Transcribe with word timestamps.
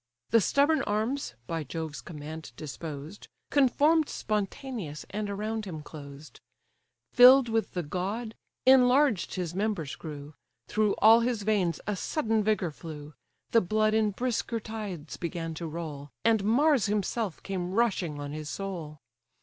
The 0.31 0.41
stubborn 0.41 0.81
arms 0.81 1.35
(by 1.45 1.63
Jove's 1.63 2.01
command 2.01 2.53
disposed) 2.57 3.27
Conform'd 3.51 4.09
spontaneous, 4.09 5.05
and 5.11 5.29
around 5.29 5.65
him 5.65 5.83
closed: 5.83 6.39
Fill'd 7.13 7.49
with 7.49 7.73
the 7.75 7.83
god, 7.83 8.33
enlarged 8.65 9.35
his 9.35 9.53
members 9.53 9.95
grew, 9.95 10.33
Through 10.67 10.95
all 10.95 11.19
his 11.19 11.43
veins 11.43 11.79
a 11.85 11.95
sudden 11.95 12.43
vigour 12.43 12.71
flew, 12.71 13.13
The 13.51 13.61
blood 13.61 13.93
in 13.93 14.09
brisker 14.09 14.59
tides 14.59 15.17
began 15.17 15.53
to 15.53 15.67
roll, 15.67 16.09
And 16.25 16.43
Mars 16.45 16.87
himself 16.87 17.43
came 17.43 17.69
rushing 17.73 18.19
on 18.19 18.31
his 18.31 18.49
soul. 18.49 18.97